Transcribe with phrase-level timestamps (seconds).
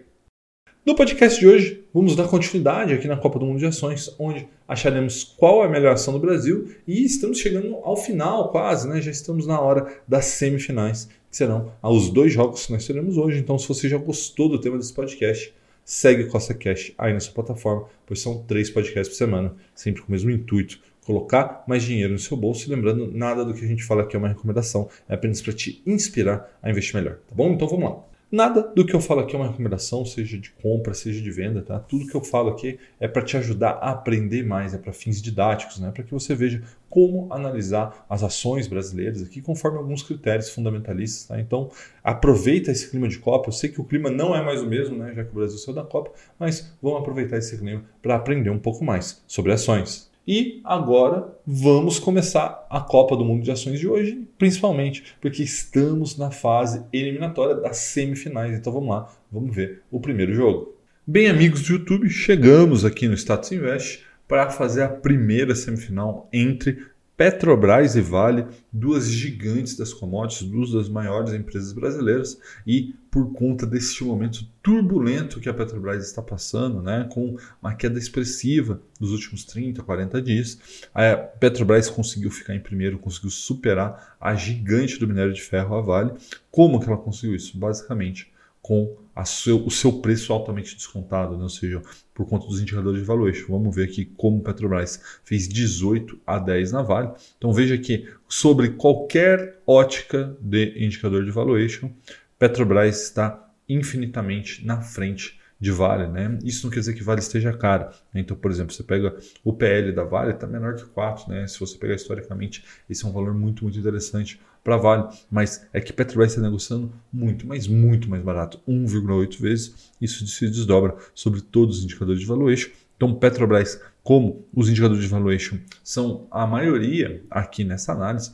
[0.87, 4.47] No podcast de hoje, vamos dar continuidade aqui na Copa do Mundo de Ações, onde
[4.69, 9.03] acharemos qual é a melhor ação do Brasil e estamos chegando ao final quase, né?
[9.03, 13.41] Já estamos na hora das semifinais, que serão os dois jogos que nós teremos hoje.
[13.41, 15.53] Então, se você já gostou do tema desse podcast,
[15.85, 20.03] segue o Costa Cash aí na sua plataforma, pois são três podcasts por semana, sempre
[20.03, 22.67] com o mesmo intuito, colocar mais dinheiro no seu bolso.
[22.67, 25.53] E lembrando, nada do que a gente fala aqui é uma recomendação, é apenas para
[25.53, 27.53] te inspirar a investir melhor, tá bom?
[27.53, 28.14] Então vamos lá.
[28.35, 31.63] Nada do que eu falo aqui é uma recomendação, seja de compra, seja de venda,
[31.63, 31.79] tá?
[31.79, 35.23] Tudo que eu falo aqui é para te ajudar a aprender mais, é para fins
[35.23, 35.93] didáticos, né?
[35.93, 41.41] Para que você veja como analisar as ações brasileiras aqui conforme alguns critérios fundamentalistas, tá?
[41.41, 41.71] Então,
[42.03, 43.51] aproveita esse clima de Copa.
[43.51, 45.13] Eu sei que o clima não é mais o mesmo, né?
[45.15, 48.59] Já que o Brasil saiu da Copa, mas vamos aproveitar esse clima para aprender um
[48.59, 50.13] pouco mais sobre ações.
[50.27, 56.17] E agora vamos começar a Copa do Mundo de Ações de hoje, principalmente porque estamos
[56.17, 58.57] na fase eliminatória das semifinais.
[58.57, 60.75] Então vamos lá, vamos ver o primeiro jogo.
[61.07, 66.79] Bem, amigos do YouTube, chegamos aqui no Status Invest para fazer a primeira semifinal entre
[67.17, 73.65] Petrobras e Vale, duas gigantes das commodities, duas das maiores empresas brasileiras, e por conta
[73.65, 79.45] desse momento turbulento que a Petrobras está passando, né, com uma queda expressiva nos últimos
[79.45, 80.59] 30, 40 dias,
[80.93, 85.81] a Petrobras conseguiu ficar em primeiro, conseguiu superar a gigante do minério de ferro, a
[85.81, 86.15] Vale.
[86.51, 87.57] Como que ela conseguiu isso?
[87.57, 88.34] Basicamente
[88.65, 91.43] com seu, o seu preço altamente descontado, né?
[91.43, 91.83] ou seja,
[92.15, 93.47] por conta dos indicadores de valuation.
[93.51, 97.11] Vamos ver aqui como Petrobras fez 18 a 10 na Vale.
[97.37, 101.91] Então veja que sobre qualquer ótica de indicador de valuation,
[102.39, 106.39] Petrobras está infinitamente na frente de Vale, né?
[106.45, 107.91] Isso não quer dizer que Vale esteja cara.
[108.13, 108.21] Né?
[108.21, 111.47] Então, por exemplo, você pega o PL da Vale, está menor que 4, né?
[111.47, 115.09] Se você pegar historicamente, esse é um valor muito, muito interessante para Vale.
[115.31, 119.93] Mas é que Petrobras está negociando muito, mas muito mais barato, 1,8 vezes.
[120.01, 122.71] Isso se desdobra sobre todos os indicadores de valuation.
[122.97, 128.33] Então, Petrobras, como os indicadores de valuation são a maioria aqui nessa análise,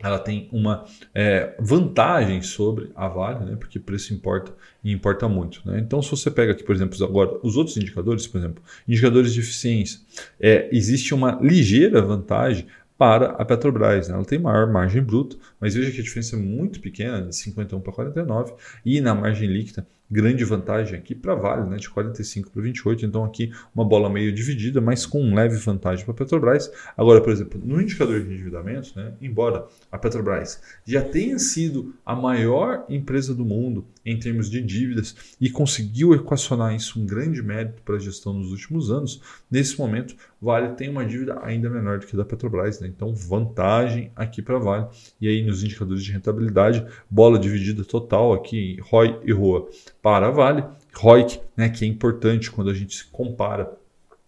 [0.00, 3.56] ela tem uma é, vantagem sobre a Vale, né?
[3.56, 5.60] porque preço importa e importa muito.
[5.64, 5.80] Né?
[5.80, 9.40] Então, se você pega aqui, por exemplo, agora os outros indicadores, por exemplo, indicadores de
[9.40, 10.00] eficiência,
[10.40, 12.66] é, existe uma ligeira vantagem
[12.96, 14.08] para a Petrobras.
[14.08, 14.14] Né?
[14.14, 17.80] Ela tem maior margem bruta, mas veja que a diferença é muito pequena, de 51
[17.80, 18.54] para 49,
[18.84, 23.06] e na margem líquida grande vantagem aqui para Vale, né, de 45 para 28.
[23.06, 26.70] Então aqui uma bola meio dividida, mas com um leve vantagem para a Petrobras.
[26.96, 32.14] Agora, por exemplo, no indicador de endividamento, né, embora a Petrobras já tenha sido a
[32.14, 37.82] maior empresa do mundo em termos de dívidas e conseguiu equacionar isso um grande mérito
[37.82, 39.20] para a gestão nos últimos anos,
[39.50, 42.86] nesse momento Vale tem uma dívida ainda menor do que a da Petrobras, né?
[42.86, 44.86] então vantagem aqui para Vale.
[45.20, 49.68] E aí nos indicadores de rentabilidade, bola dividida total aqui, ROI e ROA
[50.08, 50.64] para a Vale,
[50.96, 53.70] ROIC, né, que é importante quando a gente compara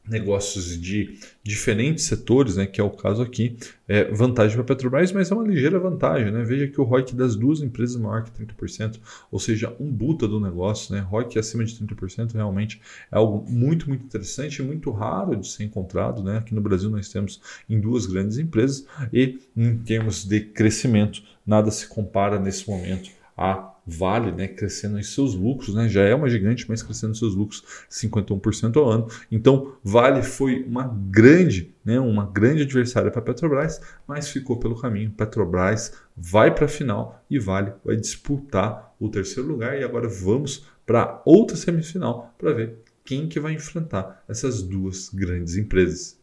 [0.06, 3.56] negócios de diferentes setores, né, que é o caso aqui,
[3.88, 6.30] é vantagem para a Petrobras, mas é uma ligeira vantagem.
[6.30, 6.44] Né?
[6.44, 9.00] Veja que o ROIC das duas empresas é maior que 30%,
[9.32, 10.94] ou seja, um buta do negócio.
[10.94, 11.00] Né?
[11.00, 12.78] ROIC acima de 30% realmente
[13.10, 16.22] é algo muito, muito interessante e muito raro de ser encontrado.
[16.22, 16.36] Né?
[16.36, 21.70] Aqui no Brasil nós temos em duas grandes empresas e em termos de crescimento, nada
[21.70, 26.28] se compara nesse momento a Vale, né, crescendo em seus lucros, né, já é uma
[26.28, 29.08] gigante, mas crescendo seus lucros 51% ao ano.
[29.30, 34.80] Então, Vale foi uma grande, né, uma grande adversária para a Petrobras, mas ficou pelo
[34.80, 35.10] caminho.
[35.10, 39.78] Petrobras vai para a final e Vale vai disputar o terceiro lugar.
[39.78, 45.56] E agora vamos para outra semifinal para ver quem que vai enfrentar essas duas grandes
[45.56, 46.18] empresas.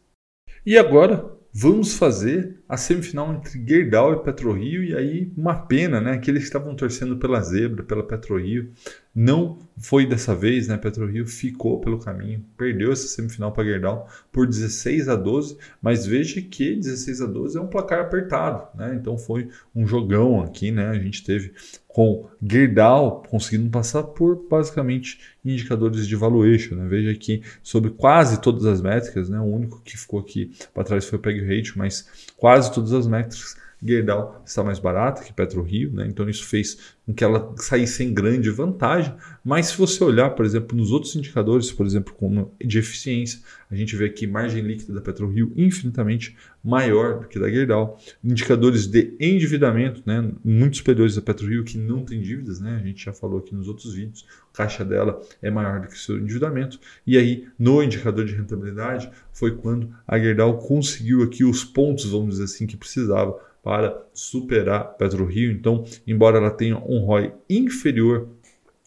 [0.64, 6.12] E agora vamos fazer a semifinal entre Gerdau e PetroRio e aí uma pena, né?
[6.12, 8.72] Aqueles que estavam torcendo pela zebra, pela PetroRio,
[9.20, 10.76] não foi dessa vez, né?
[10.76, 16.40] PetroRio ficou pelo caminho, perdeu essa semifinal para Gerdau por 16 a 12, mas veja
[16.40, 18.94] que 16 a 12 é um placar apertado, né?
[18.94, 20.90] Então foi um jogão aqui, né?
[20.90, 21.52] A gente teve
[21.88, 26.86] com Gerdau conseguindo passar por basicamente indicadores de valuation, né?
[26.86, 29.40] Veja aqui sobre quase todas as métricas, né?
[29.40, 33.08] O único que ficou aqui para trás foi o PEG Ratio, mas quase todas as
[33.08, 36.06] métricas Gerdau está mais barata que PetroRio, né?
[36.06, 39.14] então isso fez com que ela saísse em grande vantagem.
[39.44, 43.40] Mas se você olhar, por exemplo, nos outros indicadores, por exemplo, como de eficiência,
[43.70, 47.98] a gente vê aqui margem líquida da PetroRio infinitamente maior do que da Gerdau.
[48.22, 52.78] Indicadores de endividamento, né, muito superiores da PetroRio, que não tem dívidas, né?
[52.82, 55.94] a gente já falou aqui nos outros vídeos, a caixa dela é maior do que
[55.94, 56.78] o seu endividamento.
[57.06, 62.30] E aí, no indicador de rentabilidade, foi quando a Gerdau conseguiu aqui os pontos, vamos
[62.30, 65.52] dizer assim, que precisava para superar PetroRio.
[65.52, 68.30] Então, embora ela tenha um ROI inferior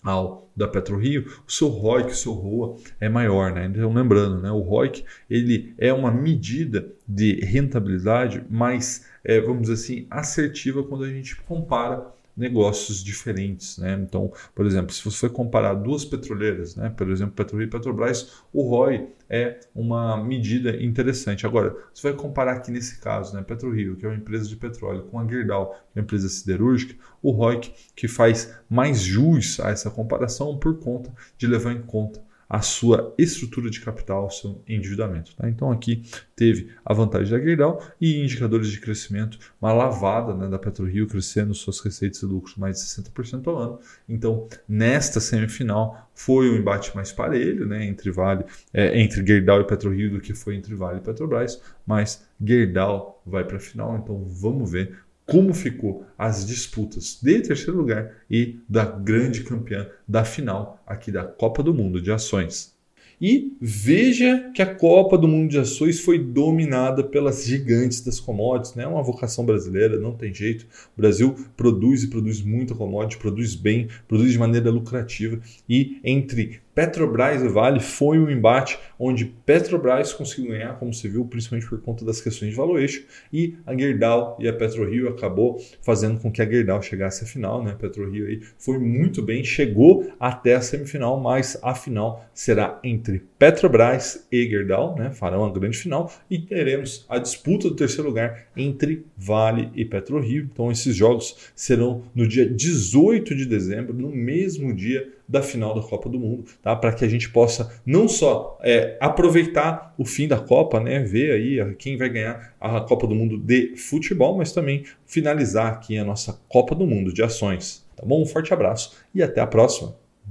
[0.04, 3.68] ao da PetroRio, o seu ROIC, o seu ROA é maior, né?
[3.68, 4.50] Então, lembrando, né?
[4.50, 11.04] O ROIC ele é uma medida de rentabilidade mais, é, vamos dizer assim, assertiva quando
[11.04, 12.04] a gente compara
[12.36, 13.78] negócios diferentes.
[13.78, 13.94] Né?
[13.94, 16.90] Então, por exemplo, se você for comparar duas petroleiras, né?
[16.90, 21.46] por exemplo, PetroRio e Petrobras, o ROI é uma medida interessante.
[21.46, 23.42] Agora, você vai comparar aqui nesse caso, né?
[23.42, 26.96] PetroRio, que é uma empresa de petróleo, com a Gerdau, que é uma empresa siderúrgica,
[27.22, 32.22] o ROIC que faz mais jus a essa comparação por conta de levar em conta
[32.54, 35.34] a sua estrutura de capital, seu endividamento.
[35.38, 35.48] Tá?
[35.48, 36.04] Então aqui
[36.36, 41.54] teve a vantagem da Gerdau e indicadores de crescimento, uma lavada né, da PetroRio crescendo
[41.54, 43.80] suas receitas e lucros mais de 60% ao ano.
[44.08, 48.44] Então nesta semifinal foi um embate mais parelho né, entre Vale,
[48.74, 53.46] é, entre Gerdau e PetroRio do que foi entre Vale e Petrobras, mas Gerdau vai
[53.46, 58.86] para a final, então vamos ver como ficou as disputas de terceiro lugar e da
[58.86, 62.76] grande campeã da final aqui da Copa do Mundo de Ações.
[63.22, 68.74] E veja que a Copa do Mundo de Ações foi dominada pelas gigantes das commodities,
[68.74, 68.84] né?
[68.84, 70.66] É uma vocação brasileira, não tem jeito.
[70.98, 75.40] O Brasil produz e produz muita commodity, produz bem, produz de maneira lucrativa
[75.70, 81.24] e entre Petrobras e Vale foi um embate onde Petrobras conseguiu ganhar, como você viu,
[81.24, 86.20] principalmente por conta das questões de valuation, e a Gerdau e a PetroRio acabou fazendo
[86.20, 87.74] com que a Gerdau chegasse à final, né?
[87.74, 93.30] A PetroRio aí foi muito bem, chegou até a semifinal, mas a final será entre
[93.42, 95.10] Petrobras e Gerdau, né?
[95.10, 100.48] Farão a grande final e teremos a disputa do terceiro lugar entre Vale e PetroRio.
[100.54, 105.82] Então esses jogos serão no dia 18 de dezembro, no mesmo dia da final da
[105.82, 106.76] Copa do Mundo, tá?
[106.76, 111.00] Para que a gente possa não só é, aproveitar o fim da Copa, né?
[111.00, 115.98] Ver aí quem vai ganhar a Copa do Mundo de futebol, mas também finalizar aqui
[115.98, 117.84] a nossa Copa do Mundo de ações.
[117.96, 118.22] Tá bom?
[118.22, 120.00] Um forte abraço e até a próxima.